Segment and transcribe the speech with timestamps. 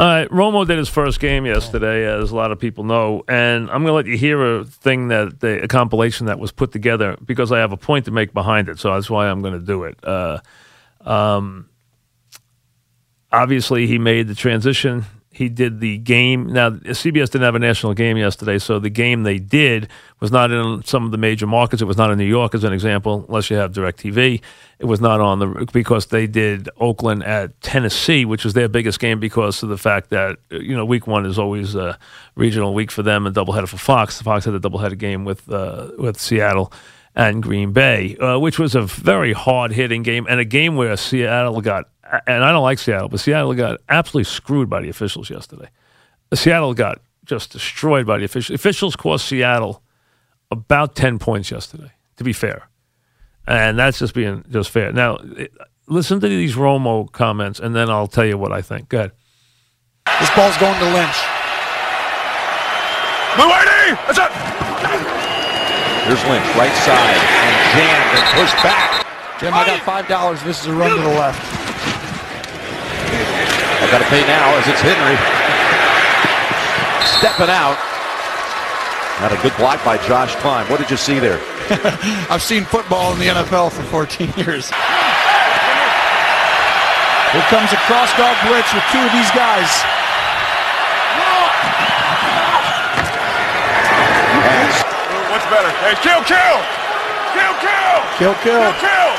[0.00, 3.84] Right, Romo did his first game yesterday, as a lot of people know, and I'm
[3.84, 7.18] going to let you hear a thing that the, a compilation that was put together
[7.22, 8.78] because I have a point to make behind it.
[8.78, 10.02] So that's why I'm going to do it.
[10.02, 10.40] Uh,
[11.02, 11.68] um,
[13.30, 15.04] obviously, he made the transition
[15.40, 16.52] he did the game.
[16.52, 19.88] Now, CBS didn't have a national game yesterday, so the game they did
[20.20, 21.80] was not in some of the major markets.
[21.80, 24.42] It was not in New York, as an example, unless you have DirecTV.
[24.78, 29.00] It was not on the because they did Oakland at Tennessee, which was their biggest
[29.00, 31.98] game because of the fact that you know Week One is always a
[32.34, 34.18] regional week for them and doubleheader for Fox.
[34.18, 36.70] The Fox had a doubleheader game with uh, with Seattle
[37.14, 40.94] and Green Bay, uh, which was a very hard hitting game and a game where
[40.98, 41.88] Seattle got
[42.26, 45.68] and I don't like Seattle, but Seattle got absolutely screwed by the officials yesterday.
[46.34, 48.54] Seattle got just destroyed by the officials.
[48.54, 49.82] Officials cost Seattle
[50.50, 52.68] about 10 points yesterday, to be fair.
[53.46, 54.92] And that's just being just fair.
[54.92, 55.18] Now,
[55.86, 58.88] listen to these Romo comments, and then I'll tell you what I think.
[58.88, 59.12] Go ahead.
[60.18, 61.16] This ball's going to Lynch.
[63.38, 63.94] Mulardi!
[64.06, 64.32] That's it!
[66.06, 67.14] Here's Lynch, right side,
[67.46, 69.06] and jammed and pushed back.
[69.38, 70.44] Jim, I got $5.
[70.44, 71.69] This is a run to the left.
[73.90, 75.18] Got to pay now as it's Henry.
[77.18, 77.74] Stepping out.
[79.18, 80.64] Not a good block by Josh Kline.
[80.70, 81.42] What did you see there?
[82.30, 84.70] I've seen football in the NFL for 14 years.
[87.34, 89.68] Here comes a cross dog blitz with two of these guys.
[95.34, 95.70] What's better?
[95.82, 96.56] Hey, kill, kill!
[97.34, 97.98] Kill, kill!
[98.22, 98.70] Kill, kill.
[98.70, 99.10] Kill, kill!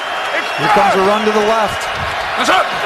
[0.63, 1.83] Here comes a run to the left.
[2.39, 2.80] That's up!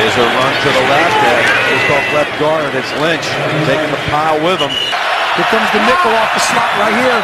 [0.00, 3.20] It is a run to the left, and just off left guard, it's Lynch
[3.68, 4.72] taking the pile with him.
[4.72, 7.20] Here comes the nickel off the slot right here.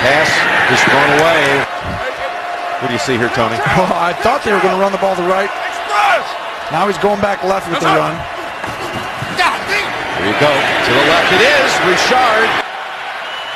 [0.00, 0.32] Pass
[0.72, 1.68] is thrown away.
[2.80, 3.60] What do you see here, Tony?
[3.76, 5.52] Oh, I thought they were going to run the ball to the right.
[6.72, 8.16] Now he's going back left with the run.
[10.16, 10.48] Here you go.
[10.48, 11.68] To the left it is.
[11.84, 12.48] Richard.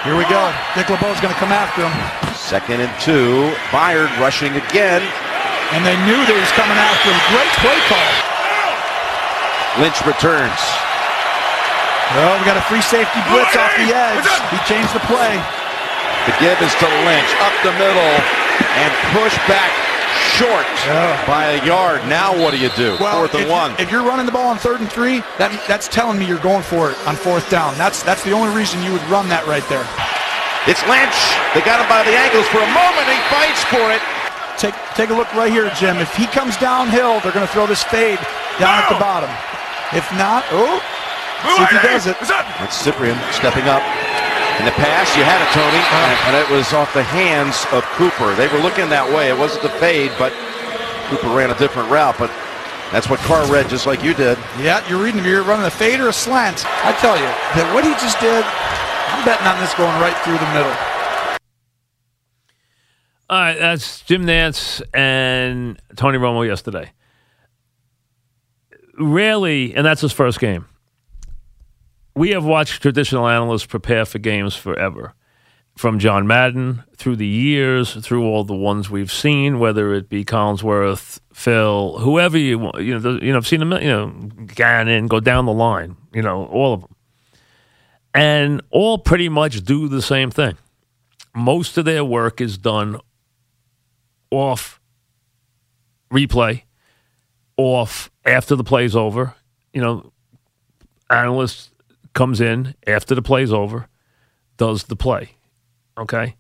[0.04, 0.52] Here we go.
[0.76, 1.94] Dick LeBeau's going to come after him.
[2.36, 3.56] Second and two.
[3.72, 5.00] Byard rushing again
[5.74, 7.18] and they knew they was coming after him.
[7.34, 8.12] Great play call.
[9.82, 10.60] Lynch returns.
[12.14, 14.26] Well, we got a free safety blitz off the edge.
[14.54, 15.34] He changed the play.
[16.30, 18.14] The give is to Lynch, up the middle,
[18.78, 19.70] and push back
[20.38, 21.18] short yeah.
[21.26, 22.06] by a yard.
[22.08, 22.96] Now what do you do?
[23.00, 23.74] Well, fourth and if, one.
[23.78, 26.62] If you're running the ball on third and three, that that's telling me you're going
[26.62, 27.76] for it on fourth down.
[27.76, 29.86] That's that's the only reason you would run that right there.
[30.66, 31.18] It's Lynch.
[31.54, 33.06] They got him by the ankles for a moment.
[33.06, 34.02] He fights for it.
[34.58, 35.98] Take take a look right here, Jim.
[35.98, 38.18] If he comes downhill, they're going to throw this fade
[38.58, 39.28] down at the bottom.
[39.92, 40.80] If not, oh,
[41.44, 42.16] see if he does it.
[42.24, 43.84] That's Cyprien stepping up.
[44.56, 47.84] In the pass, you had it, Tony, uh, and it was off the hands of
[48.00, 48.34] Cooper.
[48.40, 49.28] They were looking that way.
[49.28, 50.32] It wasn't the fade, but
[51.12, 52.16] Cooper ran a different route.
[52.16, 52.32] But
[52.88, 54.38] that's what Carr read, just like you did.
[54.56, 55.20] Yeah, you're reading.
[55.28, 56.64] You're running a fade or a slant.
[56.88, 58.40] I tell you that what he just did.
[59.12, 60.72] I'm betting on this going right through the middle.
[63.28, 66.92] All right, that's Jim Nantz and Tony Romo yesterday.
[69.00, 70.66] Rarely, and that's his first game.
[72.14, 75.14] We have watched traditional analysts prepare for games forever,
[75.76, 80.24] from John Madden through the years, through all the ones we've seen, whether it be
[80.24, 82.80] Collinsworth, Phil, whoever you want.
[82.82, 83.72] You know, the, you know, I've seen them.
[83.72, 84.06] You know,
[84.54, 85.96] Gannon, go down the line.
[86.14, 86.94] You know, all of them,
[88.14, 90.56] and all pretty much do the same thing.
[91.34, 93.00] Most of their work is done
[94.30, 94.80] off
[96.10, 96.62] replay,
[97.56, 99.34] off after the play's over.
[99.72, 100.12] You know,
[101.10, 101.70] analyst
[102.14, 103.88] comes in after the play's over,
[104.56, 105.32] does the play.
[105.98, 106.36] Okay?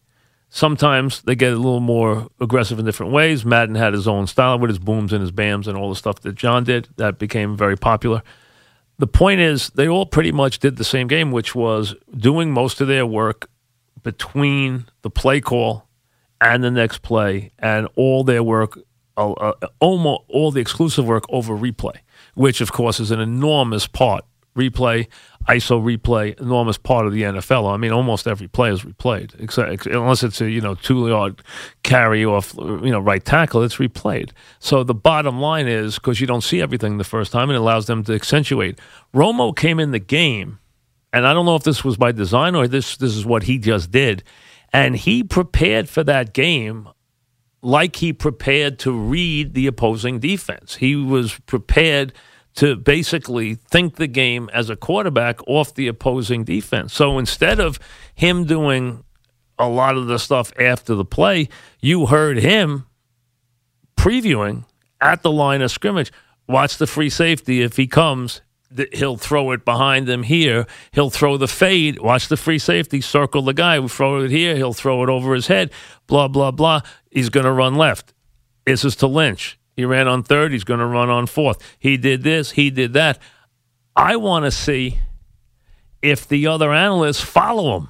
[0.48, 3.44] Sometimes they get a little more aggressive in different ways.
[3.44, 6.20] Madden had his own style with his booms and his bams and all the stuff
[6.20, 6.88] that John did.
[6.96, 8.22] That became very popular.
[8.98, 12.80] The point is, they all pretty much did the same game, which was doing most
[12.80, 13.50] of their work
[14.02, 15.85] between the play call
[16.40, 18.78] and the next play and all their work,
[19.16, 21.96] uh, uh, almost all the exclusive work over replay,
[22.34, 24.24] which of course is an enormous part.
[24.56, 25.06] Replay,
[25.48, 27.70] ISO replay, enormous part of the NFL.
[27.70, 31.42] I mean, almost every play is replayed, except, unless it's a you know two yard
[31.82, 33.62] carry off you know right tackle.
[33.62, 34.30] It's replayed.
[34.58, 37.86] So the bottom line is because you don't see everything the first time, it allows
[37.86, 38.78] them to accentuate.
[39.14, 40.58] Romo came in the game,
[41.12, 43.58] and I don't know if this was by design or this this is what he
[43.58, 44.22] just did
[44.72, 46.88] and he prepared for that game
[47.62, 50.76] like he prepared to read the opposing defense.
[50.76, 52.12] He was prepared
[52.54, 56.94] to basically think the game as a quarterback off the opposing defense.
[56.94, 57.78] So instead of
[58.14, 59.04] him doing
[59.58, 61.48] a lot of the stuff after the play,
[61.80, 62.86] you heard him
[63.96, 64.64] previewing
[65.00, 66.12] at the line of scrimmage.
[66.48, 67.62] Watch the free safety.
[67.62, 68.40] If he comes,
[68.92, 70.66] he'll throw it behind them here.
[70.92, 72.00] He'll throw the fade.
[72.00, 73.00] Watch the free safety.
[73.00, 73.78] Circle the guy.
[73.78, 74.56] We throw it here.
[74.56, 75.70] He'll throw it over his head.
[76.06, 76.80] Blah, blah, blah.
[77.10, 78.12] He's going to run left.
[78.64, 79.58] This is to Lynch.
[79.76, 80.52] He ran on third.
[80.52, 81.58] He's going to run on fourth.
[81.78, 82.52] He did this.
[82.52, 83.18] He did that.
[83.94, 84.98] I want to see
[86.02, 87.88] if the other analysts follow him,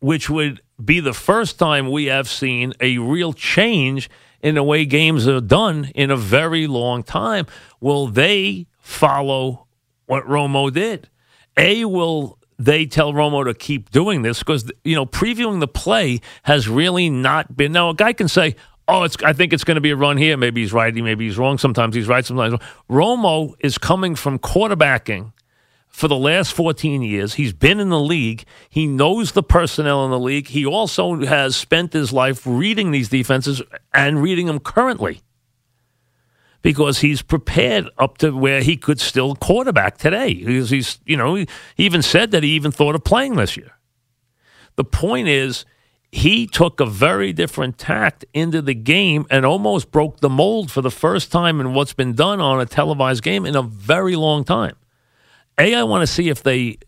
[0.00, 4.10] which would be the first time we have seen a real change
[4.42, 7.46] in the way games are done in a very long time.
[7.80, 9.65] Will they follow
[10.06, 11.08] what Romo did?
[11.56, 14.40] A, will they tell Romo to keep doing this?
[14.40, 17.72] Because, you know, previewing the play has really not been.
[17.72, 18.56] Now, a guy can say,
[18.88, 20.36] oh, it's, I think it's going to be a run here.
[20.36, 20.94] Maybe he's right.
[20.94, 21.58] Maybe he's wrong.
[21.58, 22.24] Sometimes he's right.
[22.24, 22.58] Sometimes
[22.88, 23.18] wrong.
[23.18, 25.32] Romo is coming from quarterbacking
[25.88, 27.34] for the last 14 years.
[27.34, 28.44] He's been in the league.
[28.68, 30.48] He knows the personnel in the league.
[30.48, 33.62] He also has spent his life reading these defenses
[33.94, 35.22] and reading them currently
[36.66, 40.34] because he's prepared up to where he could still quarterback today.
[40.34, 41.46] He's, he's you know, he
[41.76, 43.70] even said that he even thought of playing this year.
[44.74, 45.64] The point is,
[46.10, 50.82] he took a very different tact into the game and almost broke the mold for
[50.82, 54.42] the first time in what's been done on a televised game in a very long
[54.42, 54.74] time.
[55.60, 56.78] A, I want to see if they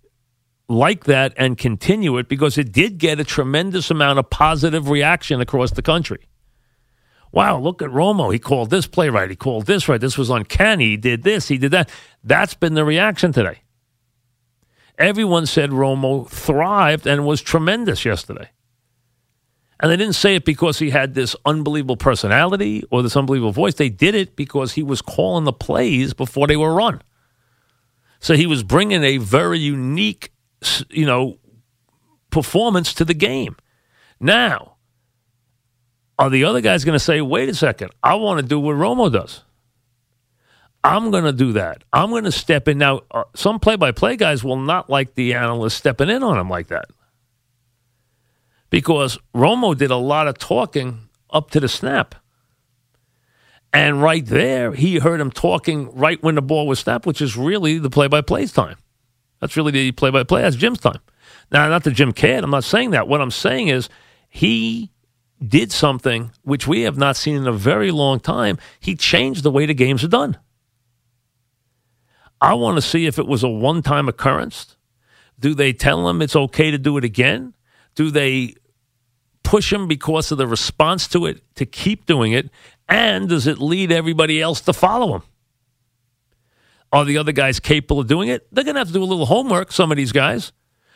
[0.68, 5.40] like that and continue it because it did get a tremendous amount of positive reaction
[5.40, 6.26] across the country.
[7.32, 8.32] Wow, look at Romo.
[8.32, 9.28] He called this play right.
[9.28, 10.00] He called this right.
[10.00, 10.90] This was uncanny.
[10.90, 11.48] He did this.
[11.48, 11.90] He did that.
[12.24, 13.60] That's been the reaction today.
[14.98, 18.50] Everyone said Romo thrived and was tremendous yesterday.
[19.80, 23.74] And they didn't say it because he had this unbelievable personality or this unbelievable voice.
[23.74, 27.00] They did it because he was calling the plays before they were run.
[28.18, 30.32] So he was bringing a very unique,
[30.90, 31.38] you know,
[32.30, 33.56] performance to the game.
[34.18, 34.77] Now,
[36.18, 38.76] are the other guys going to say, wait a second, I want to do what
[38.76, 39.42] Romo does?
[40.82, 41.84] I'm going to do that.
[41.92, 42.78] I'm going to step in.
[42.78, 46.38] Now, uh, some play by play guys will not like the analyst stepping in on
[46.38, 46.86] him like that
[48.70, 52.14] because Romo did a lot of talking up to the snap.
[53.72, 57.36] And right there, he heard him talking right when the ball was snapped, which is
[57.36, 58.76] really the play by play time.
[59.40, 60.42] That's really the play by play.
[60.42, 61.00] That's Jim's time.
[61.50, 62.44] Now, not that Jim cared.
[62.44, 63.08] I'm not saying that.
[63.08, 63.88] What I'm saying is
[64.28, 64.90] he
[65.46, 68.58] did something which we have not seen in a very long time.
[68.80, 70.36] He changed the way the games are done.
[72.40, 74.76] I want to see if it was a one time occurrence.
[75.38, 77.54] Do they tell him it's okay to do it again?
[77.94, 78.54] Do they
[79.42, 82.50] push him because of the response to it to keep doing it?
[82.88, 85.22] And does it lead everybody else to follow him?
[86.92, 88.46] Are the other guys capable of doing it?
[88.52, 90.52] They're going to have to do a little homework, some of these guys,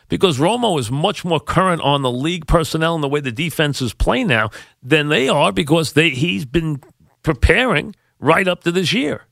[0.09, 3.93] because Romo is much more current on the league personnel and the way the defenses
[3.93, 4.49] play now
[4.81, 6.81] than they are because they, he's been
[7.23, 9.25] preparing right up to this year.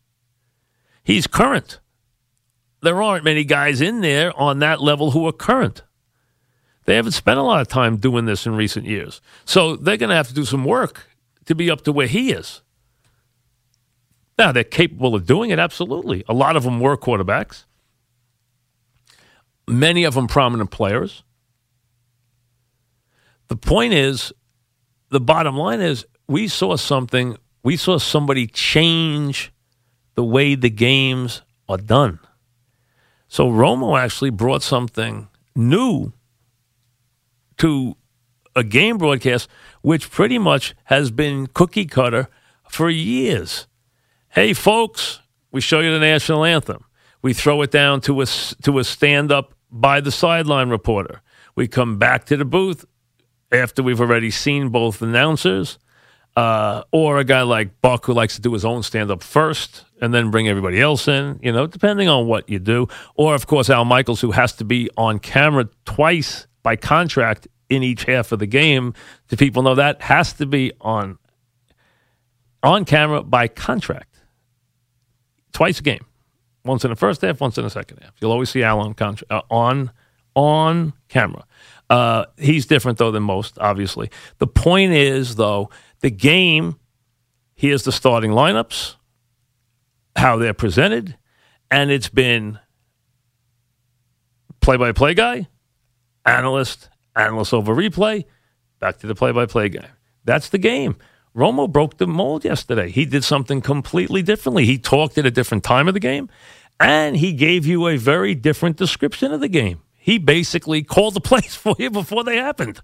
[1.03, 1.79] He's current
[2.81, 5.83] there aren't many guys in there on that level who are current.
[6.85, 9.21] They haven't spent a lot of time doing this in recent years.
[9.45, 11.07] So they're going to have to do some work
[11.45, 12.61] to be up to where he is.
[14.37, 16.23] Now, they're capable of doing it, absolutely.
[16.27, 17.65] A lot of them were quarterbacks,
[19.67, 21.23] many of them prominent players.
[23.47, 24.31] The point is,
[25.09, 29.51] the bottom line is, we saw something, we saw somebody change
[30.15, 32.19] the way the games are done.
[33.27, 36.13] So Romo actually brought something new
[37.57, 37.95] to
[38.55, 39.47] a game broadcast,
[39.81, 42.27] which pretty much has been cookie cutter
[42.69, 43.67] for years.
[44.29, 45.19] Hey, folks,
[45.51, 46.83] we show you the national anthem.
[47.21, 51.21] We throw it down to a, to a stand up by the sideline reporter.
[51.55, 52.85] We come back to the booth
[53.51, 55.77] after we've already seen both announcers
[56.35, 59.85] uh, or a guy like Buck who likes to do his own stand up first
[59.99, 62.87] and then bring everybody else in, you know, depending on what you do.
[63.15, 67.83] Or, of course, Al Michaels, who has to be on camera twice by contract in
[67.83, 68.93] each half of the game.
[69.27, 70.01] Do people know that?
[70.01, 71.17] Has to be on
[72.63, 74.19] on camera by contract.
[75.51, 76.05] Twice a game.
[76.63, 78.13] Once in the first half, once in the second half.
[78.19, 79.91] You'll always see Al on, contra- uh, on,
[80.35, 81.45] on camera.
[81.89, 84.09] Uh, he's different, though, than most, obviously.
[84.37, 85.69] The point is, though,
[86.01, 86.79] the game,
[87.55, 88.95] here's the starting lineups,
[90.15, 91.17] how they're presented,
[91.69, 92.59] and it's been
[94.61, 95.47] play by play guy,
[96.25, 98.25] analyst, analyst over replay,
[98.79, 99.89] back to the play by play guy.
[100.23, 100.95] That's the game.
[101.35, 102.89] Romo broke the mold yesterday.
[102.89, 104.65] He did something completely differently.
[104.65, 106.29] He talked at a different time of the game,
[106.79, 109.81] and he gave you a very different description of the game.
[109.97, 112.81] He basically called the plays for you before they happened.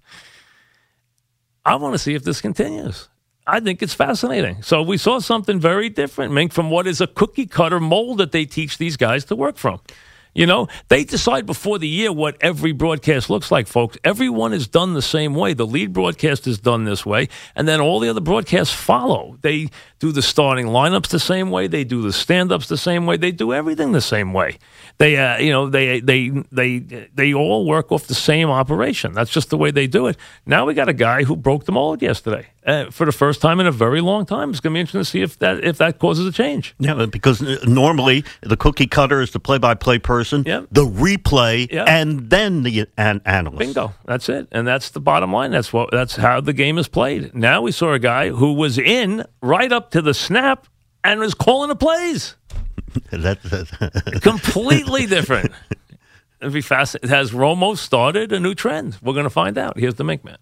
[1.66, 3.10] I want to see if this continues.
[3.46, 4.62] I think it's fascinating.
[4.62, 8.32] So we saw something very different, Mink, from what is a cookie cutter mold that
[8.32, 9.82] they teach these guys to work from.
[10.38, 13.98] You know, they decide before the year what every broadcast looks like, folks.
[14.04, 15.56] Everyone is done the same way.
[15.56, 19.40] The lead broadcast is done this way, and then all the other broadcasts follow.
[19.42, 21.66] They do the starting lineups the same way.
[21.66, 23.18] They do the stand-ups the same way.
[23.18, 24.60] They do everything the same way.
[25.00, 29.14] They, uh, you know, they they they they all work off the same operation.
[29.14, 30.18] That's just the way they do it.
[30.46, 33.60] Now we got a guy who broke the mold yesterday uh, for the first time
[33.60, 34.52] in a very long time.
[34.52, 36.76] It's going to be interesting to see if that if that causes a change.
[36.78, 40.68] Yeah, because uh, normally the cookie cutter is the play-by-play person, Yep.
[40.72, 41.88] the replay, Yep.
[41.88, 43.60] and then the an- analyst.
[43.60, 43.94] Bingo.
[44.06, 44.48] That's it.
[44.52, 45.52] And that's the bottom line.
[45.52, 47.34] That's what that's how the game is played.
[47.34, 50.68] Now we saw a guy who was in right up to the snap
[51.04, 52.36] and was calling the plays.
[53.12, 55.52] That- that- Completely different.
[56.42, 57.10] It'd be fascinating.
[57.10, 58.98] Has Romo started a new trend?
[59.02, 59.78] We're going to find out.
[59.80, 60.36] Here's the Mink Man.